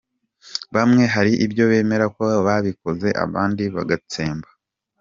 [0.75, 4.47] Bamwe hari ibyo bemera ko babikoze abandi bagatsemba.